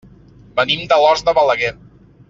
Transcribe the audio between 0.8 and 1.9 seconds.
d'Alòs de Balaguer.